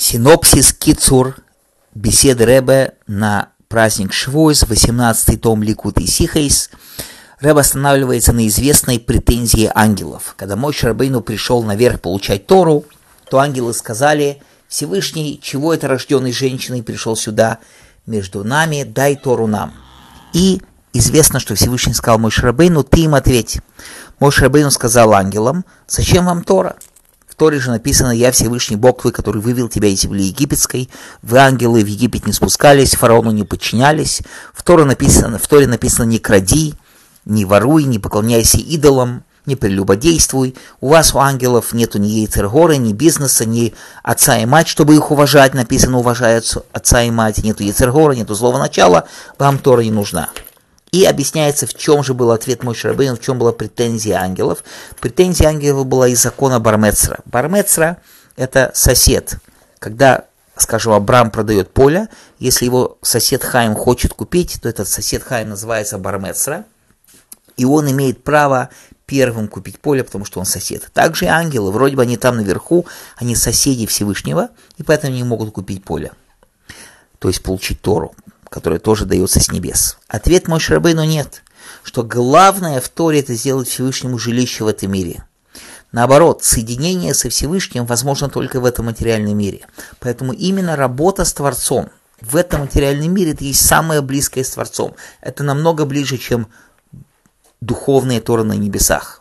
[0.00, 1.36] Синопсис Кицур,
[1.94, 6.70] беседы Рэбе на праздник Швойс, 18-й том Ликут и Сихейс.
[7.40, 10.32] Рэб останавливается на известной претензии ангелов.
[10.38, 12.86] Когда мой Шарбейну пришел наверх получать Тору,
[13.28, 17.58] то ангелы сказали, Всевышний, чего это рожденный женщиной пришел сюда
[18.06, 19.74] между нами, дай Тору нам.
[20.32, 20.62] И
[20.94, 23.58] известно, что Всевышний сказал мой Шарбейну, ты им ответь.
[24.18, 26.76] Мой Шарбейну сказал ангелам, зачем вам Тора?
[27.40, 30.90] Торе же написано «Я Всевышний Бог твой, который вывел тебя из земли египетской».
[31.22, 34.20] Вы, ангелы, в Египет не спускались, фараону не подчинялись.
[34.52, 36.74] В Торе написано, в Торе написано «Не кради,
[37.24, 40.54] не воруй, не поклоняйся идолам, не прелюбодействуй.
[40.82, 43.72] У вас, у ангелов, нету ни яйцергоры, ни бизнеса, ни
[44.02, 45.54] отца и мать, чтобы их уважать.
[45.54, 47.42] Написано «Уважают отца и мать».
[47.42, 49.08] Нету яйцергора, нету злого начала.
[49.38, 50.28] Вам Тора не нужна.
[50.92, 54.64] И объясняется, в чем же был ответ мой Рабейн, в чем была претензия ангелов.
[55.00, 57.20] Претензия ангелов была из закона Бармецра.
[57.26, 57.98] Бармецра–
[58.36, 59.36] это сосед.
[59.78, 60.24] Когда,
[60.56, 62.08] скажем, Абрам продает поле,
[62.40, 66.64] если его сосед Хайм хочет купить, то этот сосед Хайм называется Бармецра,
[67.56, 68.70] и он имеет право
[69.06, 70.90] первым купить поле, потому что он сосед.
[70.92, 72.86] Также ангелы, вроде бы они там наверху,
[73.16, 76.12] они соседи Всевышнего, и поэтому не могут купить поле,
[77.20, 78.14] то есть получить Тору
[78.50, 79.96] которая тоже дается с небес?
[80.08, 81.42] Ответ мой Шрабейну нет,
[81.82, 85.24] что главное в Торе это сделать Всевышнему жилище в этом мире.
[85.92, 89.66] Наоборот, соединение со Всевышним возможно только в этом материальном мире.
[89.98, 91.88] Поэтому именно работа с Творцом
[92.20, 94.94] в этом материальном мире это есть самое близкое с Творцом.
[95.20, 96.48] Это намного ближе, чем
[97.60, 99.19] духовные Торы на небесах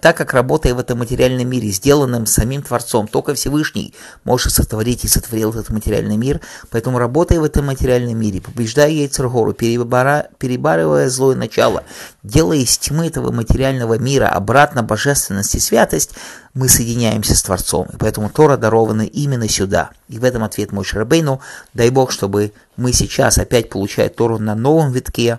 [0.00, 5.08] так как работая в этом материальном мире, сделанным самим Творцом, только Всевышний может сотворить и
[5.08, 11.84] сотворил этот материальный мир, поэтому работая в этом материальном мире, побеждая Яйцергору, перебарывая злое начало,
[12.22, 16.12] делая из тьмы этого материального мира обратно божественность и святость,
[16.54, 17.88] мы соединяемся с Творцом.
[17.92, 19.90] И поэтому Тора дарована именно сюда.
[20.08, 21.40] И в этом ответ мой Шарабейну,
[21.74, 25.38] дай Бог, чтобы мы сейчас опять получая Тору на новом витке,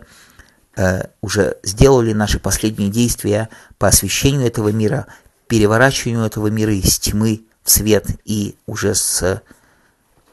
[1.22, 5.08] уже сделали наши последние действия по освещению этого мира,
[5.48, 9.42] переворачиванию этого мира из тьмы в свет и уже с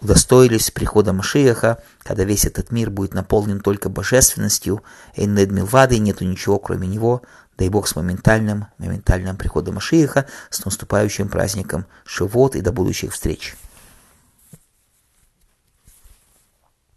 [0.01, 4.83] удостоились прихода Машиаха, когда весь этот мир будет наполнен только божественностью,
[5.17, 7.23] Эйнед Милвады, нету ничего кроме него,
[7.59, 13.57] дай Бог с моментальным, моментальным приходом Машиаха, с наступающим праздником Шивот и до будущих встреч.